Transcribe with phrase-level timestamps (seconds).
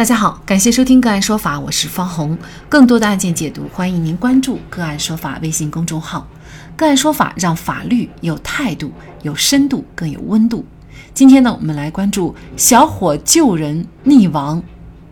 [0.00, 2.34] 大家好，感谢收听个案说法，我是方红。
[2.70, 6.26] 更多的案件解读，欢迎您关注个案说法微信公众号。
[6.74, 8.90] 个案说法让法律有态度、
[9.20, 10.64] 有深度、更有温度。
[11.12, 14.62] 今天呢，我们来关注小伙救人溺亡，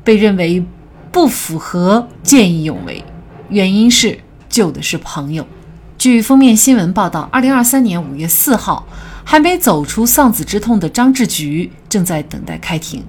[0.02, 0.64] 被认为
[1.12, 3.04] 不符合见义勇为，
[3.50, 4.18] 原因是
[4.48, 5.46] 救的是朋友。
[5.98, 8.86] 据封面新闻报道，二零二三年五月四号，
[9.22, 13.04] 还没走出丧子之痛的张志菊正在等待开庭。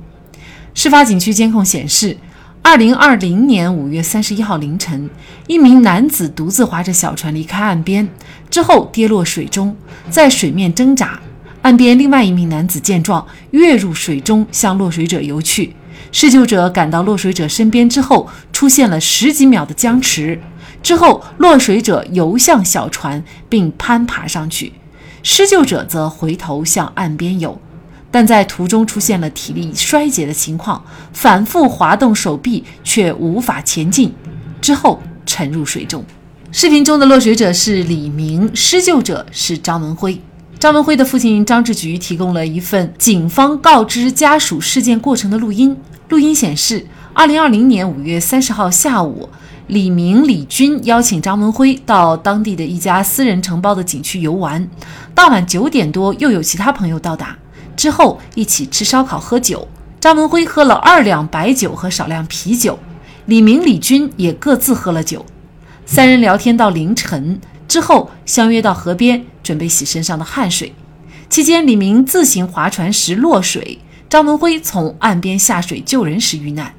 [0.81, 2.15] 事发景区监控显示，
[2.61, 5.09] 二零二零年五月三十一号凌晨，
[5.45, 8.07] 一名男子独自划着小船离开岸边，
[8.49, 9.75] 之后跌落水中，
[10.09, 11.19] 在水面挣扎。
[11.63, 15.75] 岸边另外一名男子见状，跃入水中向落水者游去。
[16.13, 20.39] 施救者赶到落水者身边之后，出现了十几秒的僵持。
[20.81, 24.71] 之后，落水者游向小船并攀爬上去，
[25.23, 27.59] 施救者则回头向岸边游。
[28.11, 34.13] 但在途中出现了体力衰竭的情况，反复滑动手臂却无法前进，
[34.59, 36.03] 之后沉入水中。
[36.51, 40.19] 视频中的落水者是李明，施救者是张文辉。
[40.57, 45.77] 张文辉的父亲张志菊提供了一份警方告知家属事件过程的录音。
[46.09, 49.29] 录音显示，二零二零年五月三十号下午，
[49.67, 54.67] 李明、李军邀请张文辉到当地的一家私人承包的景区游玩。
[55.13, 57.37] 当晚九点多，又有其他朋友到达。
[57.79, 59.65] 之后一起吃烧烤喝酒，
[60.01, 62.77] 张文辉喝了二两白酒和少量啤酒，
[63.27, 65.25] 李明、李军也各自喝了酒，
[65.85, 70.73] 三人聊天到凌晨，之后相约到河边准备洗身上的汗水。
[71.29, 76.73] 期间，李明自行划船时落水，张文辉从岸边下水救人时遇难。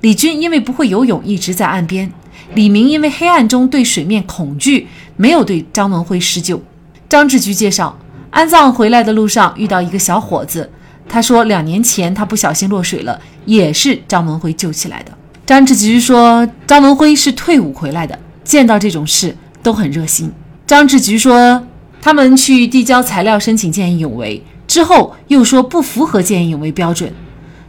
[0.00, 2.10] 李军因为不会游泳一直在岸边，
[2.54, 6.62] 李明因为黑暗中对水面恐惧，没有对张文辉施救。
[7.10, 7.98] 张志菊介绍。
[8.36, 10.70] 安葬回来的路上遇到一个小伙子，
[11.08, 15.12] 他说两年前他不小心落水了，也是张文辉救起来的。
[15.46, 20.30] 张志菊说张文辉是退伍回来的，见到这种事都很热心。
[20.66, 21.66] 张志菊说
[22.02, 27.10] 他们去递交材料申请见义勇为之后，又说不符合见义勇为标准，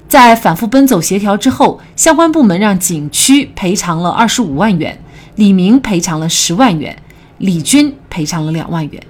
[0.09, 5.01] 在反复奔走协调之后，相关部门让景区赔偿了二十五万元，
[5.35, 6.93] 李明赔偿了十万元，
[7.37, 9.01] 李军赔偿了两万元。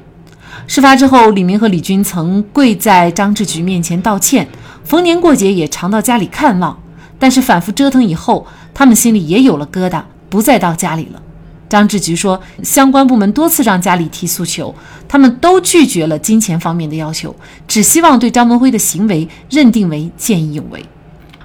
[0.65, 4.47] 事发之后，李明和李军曾跪在张志菊面前道歉，
[4.83, 6.77] 逢年过节也常到家里看望。
[7.19, 11.21] 但是反复折腾以后，他们心里也有了疙瘩，不再到家里了。
[11.69, 14.73] 张志菊说，相关部门多次让家里提诉求，
[15.07, 17.35] 他们都拒绝了金钱方面的要求，
[17.67, 20.83] 只希望对张文辉的行为认定为见义勇为。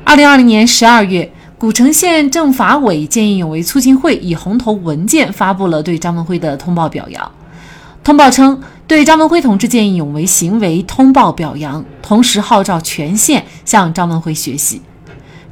[0.05, 7.33] 二零二零年十二月，古城县政法委见义勇为促进会以红头文件发布了对张文辉的通报表扬。
[8.05, 14.83] 通报称，对张文辉同志见义勇为行为通报表扬，同时号召全县向张文辉学习。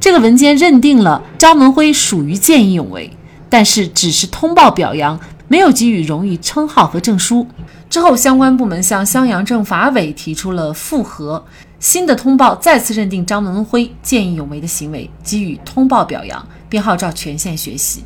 [0.01, 3.17] 这个文件认定了张文辉属于见义勇为，
[3.49, 7.47] 但是只是通报表扬，没有给予荣誉称号和证书。
[7.89, 11.45] 之后，相关部门向襄阳政法委提出了复核，
[11.79, 18.03] 新的通报再次认定张文辉见义勇为的行为，给予通报表扬，并号召全县学习。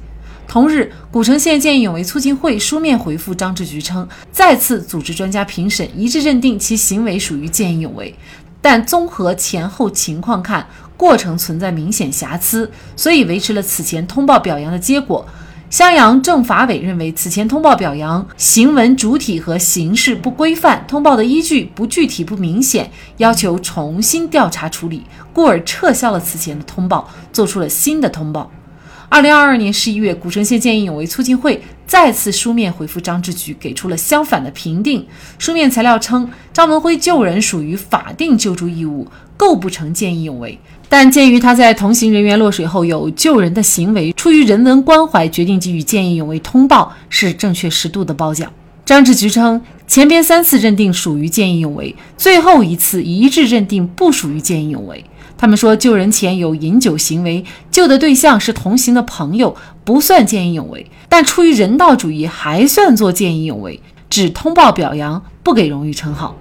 [0.54, 8.14] 同日，古城县见义勇为促进会书面回复张志菊称，再次组织专家评审，一致认定其行为属于见义勇为，
[8.62, 10.64] 但综合前后情况看，
[10.96, 15.26] 过程存在明显瑕疵，所以维持了此前通报表扬的结果。
[15.70, 28.48] 襄阳政法委认为，此前通报表扬行文主体和形式不规范，通报的依据不具体不明显，要求重新调查处理，故而撤销了此前的通报，做出了新的通报。
[29.14, 35.06] 二零二二年十一月，古城县见义勇为促进会再次书面回复张志菊，给出了相反的评定。
[35.38, 40.58] 书面材料称，张文辉救人属于法定救助义务，构不成见义勇为。
[40.88, 48.52] 但鉴于他在同行人员落水后有救人的行为，出于人文关怀，决定给予见义勇为通报，是正确适度的褒奖。
[48.84, 55.04] 张志菊称，前边三次认定属于见义勇为，最后一次一致认定不属于见义勇为。
[55.36, 66.36] 他们说，救人前有饮酒行为，救的对象是同行的朋友，不算见义勇为；但出于人道主义，还算作见义勇为，只通报表扬，不给荣誉称号。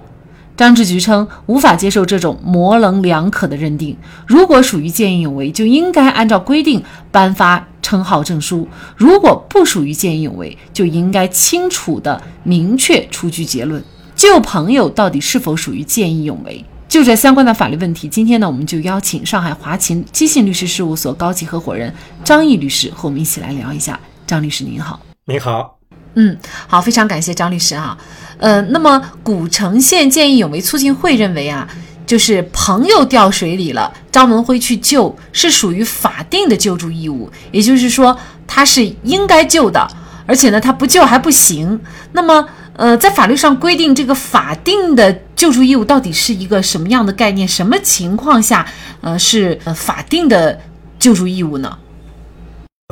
[0.56, 3.96] 张志菊称，无法接受这种模棱两可的认定。
[4.24, 6.80] 如果属于见义勇为，就应该按照规定
[7.10, 13.82] 颁发称号证书；如果不属于见义勇为，就应该清楚的明确出具结论。
[14.14, 16.64] 救朋友到底是否属于见义勇为？
[16.88, 21.92] 就这相关的法律问题，今天呢，我们就邀请上海华勤基信律师事务所高级合伙人
[22.22, 23.98] 张毅律师和我们一起来聊一下。
[24.26, 25.76] 张律师您好，您好，
[26.14, 26.36] 嗯，
[26.66, 27.98] 好，非常感谢张律师啊。
[28.38, 31.68] 呃，那么古城县见义勇为促进会认为啊，
[32.06, 38.16] 就是朋友掉水里了，张文辉去救，是属于法定的救助义务，也就是说
[38.46, 39.86] 他是应该救的，
[40.26, 41.80] 而且呢他不救还不行。
[42.12, 45.12] 那么，呃，在法律上规定这个法定的
[45.44, 47.46] 救助义务到底是一个什么样的概念？
[47.46, 48.66] 什么情况下，
[49.02, 50.58] 呃，是呃法定的
[50.98, 51.78] 救助义务呢？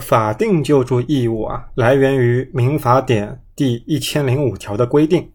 [0.03, 5.31] 法定救助义务啊，来源于民法典第一千零五条的规定。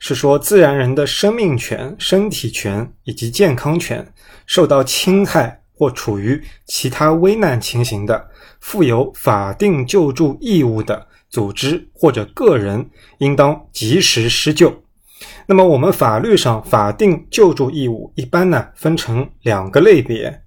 [0.00, 4.06] 是说，自然人的生命权、身体权以及健康权
[4.44, 8.28] 受到侵害或处于其他危难情形的，
[8.60, 12.86] 负有法定救助义务的组织或者个人，
[13.16, 14.70] 应当及时施救。
[15.46, 20.42] 那么，我们法律上法定救助义务一般呢分成两个类别。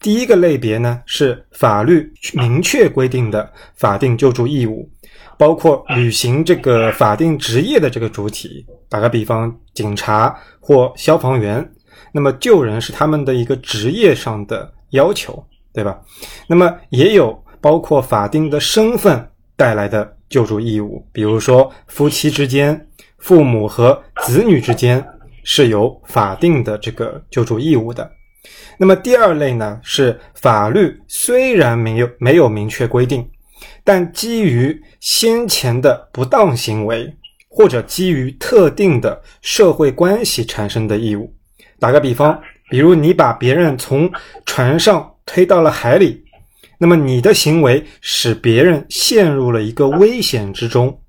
[0.00, 4.88] 第一个类别呢是法律明确规定的法定救助义务。
[5.36, 11.68] 包括履行这个法定职业的这个主体，打个比方，警察或消防员，
[12.12, 15.98] 那么救人是他们的一个职业上的要求，对吧？
[16.46, 22.86] 那么也有包括法定的身份带来的救助义务，比如说夫妻之间、
[23.24, 25.02] 父母和子女之间
[25.44, 28.10] 是有法定的这个救助义务的。
[28.76, 33.26] 那么第二类呢，是法律虽然没有没有明确规定。
[33.82, 37.10] 但基于先前的不当行为，
[37.48, 41.32] 或者基于特定的社会关系产生的义务，
[41.78, 42.38] 打个比方，
[42.68, 44.10] 比如你把别人从
[44.44, 46.22] 船上推到了海里，
[46.76, 51.00] 那么你的行为使别人陷入了一个危险之中，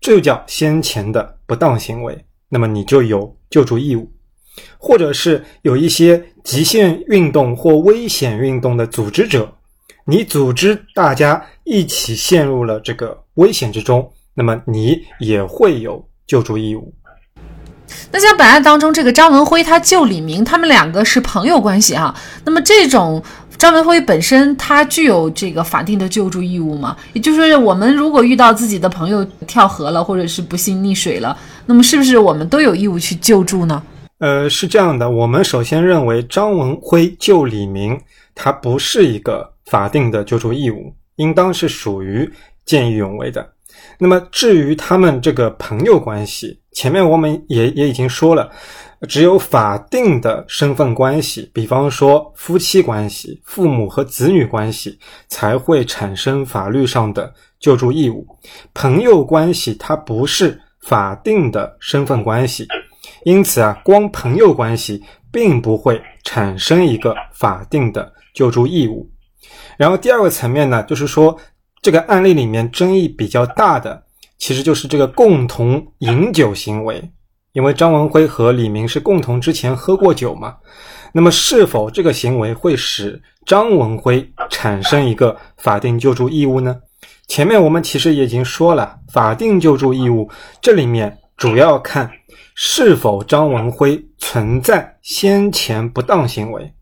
[0.00, 4.12] 这就叫先前的不当行为，那么你就有救助义务，
[4.76, 9.50] 或者是有一些极限运动或危险运动的组织者。
[10.04, 16.94] 你组织大家一起陷入了这个危险之中，那么你也会有救助义务。
[18.10, 22.14] 那像本案当中，这个张文辉他救李明，他们两个是朋友关系哈。
[22.44, 23.22] 那么这种
[23.58, 26.96] 张文辉本身他具有这个法定的救助义务吗？
[27.12, 33.82] 也就是说，我们如果遇到自己的朋友跳河了，或者是不幸溺水了，那么是不是我们都有义务去救助呢？
[34.18, 38.00] 呃，是这样的，我们首先认为张文辉救李明，
[38.34, 39.52] 他不是一个。
[39.68, 42.26] 法定的救助义务应当是属于
[42.64, 43.46] 见义勇为的。
[43.98, 48.50] 那么，至于他们这个朋友关系，前面我们也也已经说了，
[49.06, 54.98] 只有法定的身份关系，比方说夫妻关系、父母和子女关系，
[55.28, 58.26] 才会产生法律上的救助义务。
[58.74, 62.66] 朋友关系它不是法定的身份关系，
[63.24, 69.08] 因此啊，光朋友关系并不会产生一个法定的救助义务。
[69.76, 71.38] 然后第二个层面呢，就是说
[71.82, 74.02] 这个案例里面争议比较大的，
[74.38, 77.10] 其实就是这个共同饮酒行为，
[77.52, 80.56] 因为张文辉和李明是共同之前喝过酒嘛。
[81.12, 86.76] 那么是否这个行为会使张文辉产生一个法定救助义务呢？
[87.26, 90.30] 前面我们其实已经说了，法定救助义务
[90.60, 92.10] 这里面主要看
[92.54, 96.72] 是否张文辉存在先前不当行为。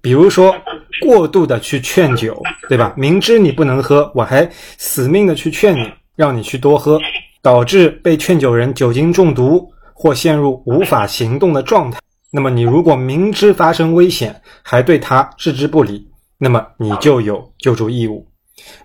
[0.00, 0.54] 比如说，
[1.02, 2.92] 过度的去劝酒，对吧？
[2.96, 4.48] 明知你不能喝，我还
[4.78, 6.98] 死命的去劝你，让你去多喝，
[7.42, 9.70] 导致被劝酒人酒精中毒
[10.02, 12.00] 或陷入无法行动的状态。
[12.30, 16.08] 那么，你如果明知发生危险，还对他置之不理，
[16.38, 18.26] 那么你就有救助义务。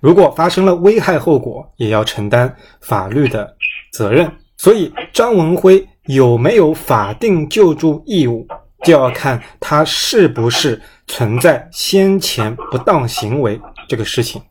[0.02, 3.56] 如果发生了危害后果，也要承担法律的
[3.94, 4.30] 责任。
[4.58, 8.46] 所以，张文辉有没有法定救助义务？
[8.84, 13.58] 就要看他是不是存在先前不当行为
[13.88, 14.42] 这个事情。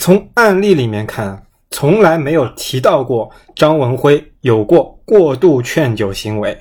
[0.00, 1.40] 从案例里面看，
[1.74, 6.56] 从来没有提到过张文辉有过过度劝酒行为，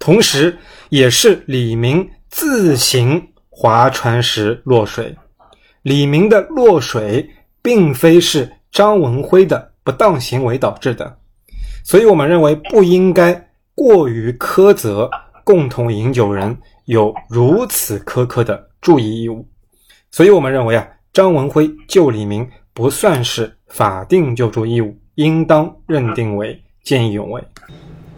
[0.00, 0.58] 同时
[0.88, 5.14] 也是李明自行划船时落水。
[5.82, 7.24] 李明的落水
[7.62, 11.16] 并非是张文辉的不当行为导致的，
[11.84, 15.08] 所以我们认为不应该过于苛责。
[15.44, 19.44] 共同饮酒人有如此苛刻的注意义务，
[20.10, 27.42] 所以我们认为啊，张文辉救李明不算是法定救助义务，应当认定为见义勇为。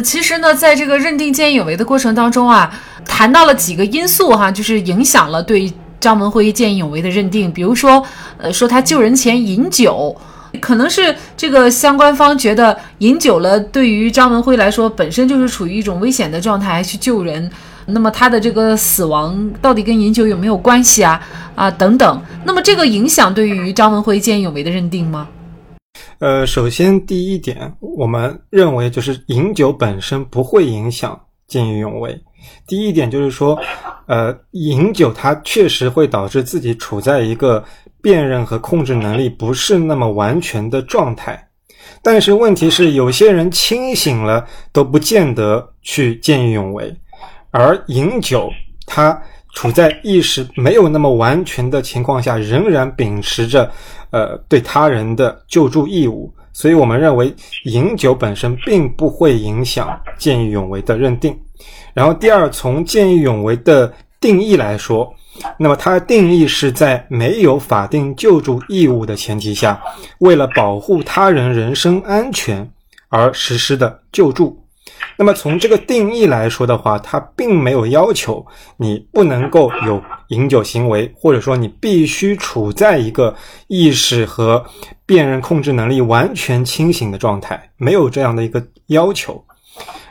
[0.02, 2.72] 其实呢，在这个认定见义勇为的过程当中啊，
[3.04, 8.04] 谈到了几个因素哈，就是影响了对张文辉见义勇为的认定，比如说，
[8.38, 10.16] 呃，说他救人前饮酒。
[10.60, 17.50] 可能是这个相关方觉得饮酒了，对于张文辉来说本身就是处于一种危险的状态去救人，
[17.86, 21.20] 那么他的这个死亡到底跟饮酒有没有关系啊？
[21.54, 25.28] 啊等等，那么这个影响对于张文辉见义勇为的认定吗？
[26.18, 32.18] 呃，首先第一点，我们认为就是饮酒本身不会影响见义勇为，
[32.66, 33.58] 第一点就是说，
[34.06, 37.62] 呃，饮酒它确实会导致自己处在一个
[38.02, 41.48] 辨认和控制能力不是那么完全的状态。
[42.02, 46.94] 但是问题是，有些人清醒了都不见得去见义勇为，
[47.50, 48.50] 而饮酒
[48.86, 49.20] 它
[49.54, 53.70] 处在意识没有那么完全的情况下，仍然秉持着
[54.10, 56.30] 呃对他人的救助义务。
[56.52, 57.34] 所以我们认为，
[57.64, 61.36] 饮酒本身并不会影响见义勇为的认定。
[61.92, 65.12] 然后，第二，从见义勇为的定义来说，
[65.58, 69.80] 那么它的定义是在没有法定救助义务的前提下，
[70.18, 72.70] 为了保护他人人身安全
[73.08, 74.63] 而实施的救助。
[75.16, 78.44] 那么从这个定义来说的话，它并没有要求
[78.76, 83.34] 你不能够有饮酒行为，或者说你必须处在一个
[83.68, 84.64] 意识和
[85.06, 89.42] 辨认控制能力完全清醒的状态，没有这样的一个要求。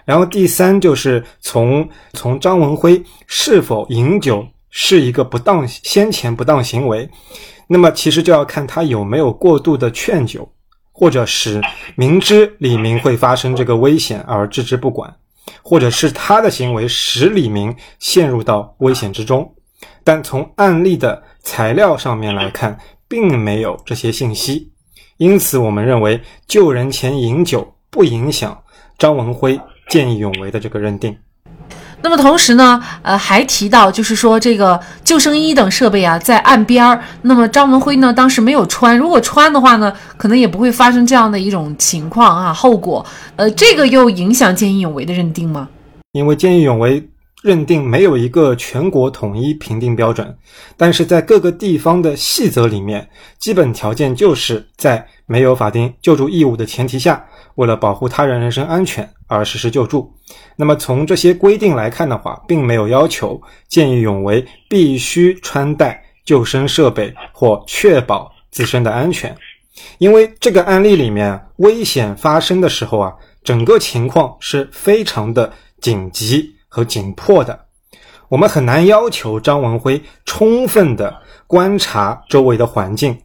[0.05, 7.09] 然后第三就是从从张文辉是否饮酒是一个不当先前不当行为，
[7.67, 10.49] 那么其实就要看他有没有过度的劝酒。
[10.93, 11.59] 或者使
[11.95, 15.13] 明知李明会发生这个危险而置之不管，
[15.61, 19.53] 或者是他的行为使李明陷入到危险之中，
[20.03, 24.71] 但从案例的材料上面来看，并没有这些信息，
[25.17, 28.63] 因此我们认为救人前饮酒不影响
[28.97, 29.59] 张文辉
[29.89, 31.17] 见义勇为的这个认定。
[32.03, 37.01] 那么同时呢，呃，还提到就是说这个救生衣等设备啊，在岸边儿。
[37.21, 43.05] 那么张文辉呢，当时没有穿，如果穿的话呢，可能也不会发生这样的一种情况啊，后果。
[43.37, 45.69] 呃，这个又影响见义勇为的认定吗？
[46.11, 47.09] 因为见义勇为
[47.41, 50.35] 认定没有一个全国统一评定标准，
[50.75, 53.07] 但是在各个地方的细则里面，
[53.39, 57.25] 基本条件就是在没有法定救助义务的前提下。
[57.55, 60.13] 为了保护他人人身安全而实施救助，
[60.55, 69.35] 那么从这些规定来看的话，并没有要求见义勇为必须穿戴救生设备或确保自身的安全，
[69.97, 73.13] 因为这个案例里面危险发生的时候啊，
[73.43, 77.59] 整个情况是非常的紧急和紧迫的，
[78.29, 83.15] 我们很难要求张文辉充分的观察周围的环境，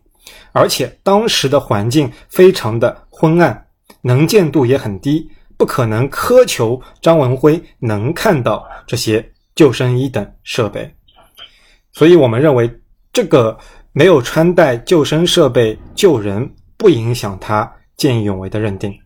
[0.53, 3.65] 而且当时的环境非常的昏暗。
[4.01, 10.89] 能见度也很低，不可能苛求张文辉能看到这些救生衣等设备，
[11.93, 12.71] 所以我们认为
[13.13, 13.59] 这个
[13.93, 18.97] 没有穿戴救生设备救人，不影响他见义勇为的认定。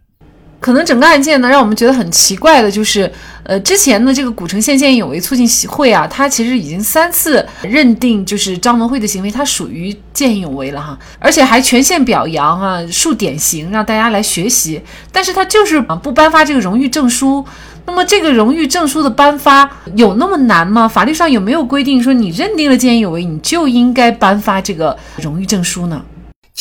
[0.62, 3.11] 可能整个案件呢，让我们觉得很奇怪的就是，
[3.42, 14.81] 呃，之前的这个古城县见义勇为促进会啊，它其实已经三次认定就是张文慧的行为，它属于见义勇为了哈，而且还全县表扬啊，树典型，让大家来学习。
[15.11, 17.45] 但是他就是，不颁发这个荣誉证书。
[17.85, 20.87] 那么这个荣誉证书的颁发有那么难吗？
[20.87, 26.00] 法律上有没有规定说你认定了见义勇为，你就应该颁发这个荣誉证书呢？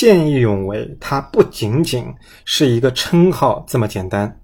[0.01, 2.03] 见义勇为，它不仅仅
[2.43, 4.35] 是一个称号这么简单，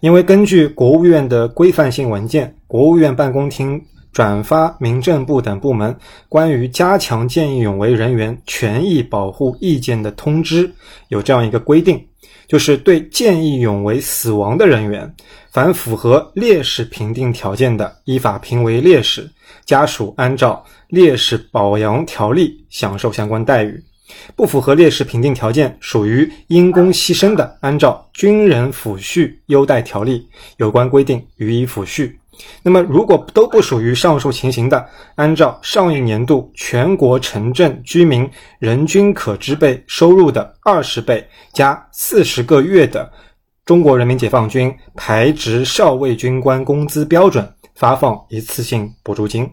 [0.00, 3.78] 因为根据国务院的规范性文件，国务院办公厅
[4.14, 5.94] 转发民政部等部门
[6.26, 10.72] 关于加强见义勇为人员权益保护意见的通知，
[11.08, 12.02] 有这样一个规定，
[12.48, 15.14] 就是对见义勇为死亡的人员，
[15.50, 19.30] 凡符合烈士评定条件的，依法评为烈士，
[19.66, 23.84] 家属按照烈士保养条例享受相关待遇。
[24.36, 32.12] 不符合烈士评定条件，属于因公牺牲的，按照军人抚恤优待条例有关规定予以抚恤。
[32.62, 34.84] 那么，如果都不属于上述情形的，
[35.14, 43.10] 按照上一年度全国城镇居民人均可支配收入的二十倍加四十个月的
[43.64, 49.48] 中国人民解放军排职少尉军官工资标准发放一次性补助金。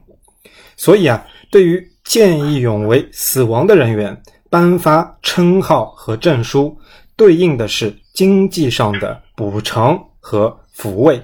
[0.75, 4.19] 所以啊，对于见义勇为死亡的人员。
[4.51, 6.77] 颁发称号和证书，
[7.15, 11.23] 对应的是经济上的补偿和抚慰，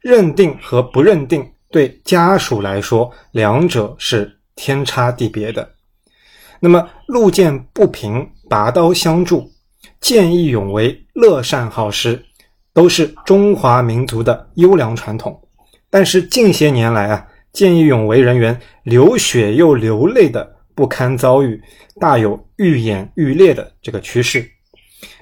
[0.00, 5.70] 认定和不认定对家属来说，两者是天差地别的。
[6.58, 9.46] 那么路见不平，拔刀相助，
[10.00, 12.24] 见义勇为，乐善好施，
[12.72, 15.38] 都是中华民族的优良传统。
[15.90, 20.55] 但是近些年来啊，见义勇为人员流血又流泪的。
[20.76, 21.60] 不堪遭遇，
[21.98, 24.48] 大有愈演愈烈的这个趋势。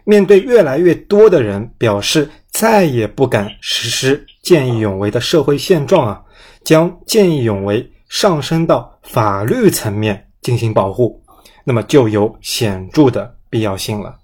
[0.05, 6.23] 面对越来越多的人表示再也不敢实施见义勇为的社会现状啊，
[6.63, 11.23] 将见义勇为上升到法律层面进行保护，
[11.65, 14.19] 那么就有显著的必要性了。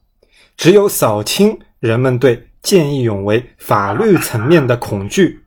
[0.56, 5.40] 只有扫清人们对见义勇为法律层面的恐惧，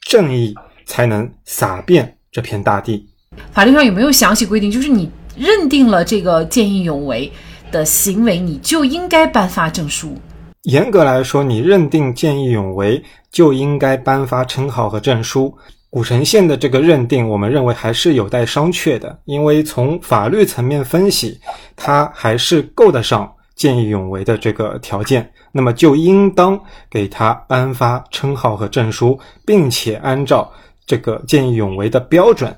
[0.00, 3.08] 正义才能洒遍这片大地。
[3.52, 4.70] 法律上有没有详细规定？
[4.70, 7.30] 就是你认定了这个见义勇为
[7.70, 10.16] 的行为，你就应该颁发证书。
[10.62, 15.54] 严格来说，你认定见义勇为就应该颁发称号和证书。
[15.90, 21.38] 古城县的这个认定，我们认为还是有待商榷的，因为从法律层面分析，
[21.76, 26.58] 它还是够得上见义勇为的这个条件，那么就应当
[26.88, 30.50] 给他颁发称号和证书，并且按照
[30.86, 32.56] 这个见义勇为的标准，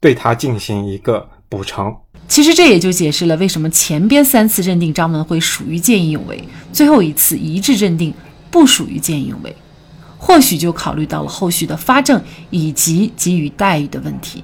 [0.00, 1.96] 对他进行一个补偿。
[2.28, 8.12] 其实这也就解释了为什么前边三次认定张文辉属于见义勇为，最后一次一致认定
[8.50, 9.54] 不属于见义勇为，
[10.18, 14.42] 或许就考虑到了后续的发证以及给予待遇的问题。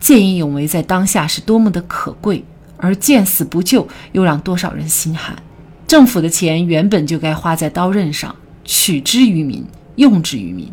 [0.00, 2.44] 见义勇为在当下是多么的可贵，
[2.76, 5.40] 而见死不救又让多少人心寒。
[5.86, 8.34] 政府的钱原本就该花在刀刃上，
[8.64, 10.72] 取之于民，用之于民。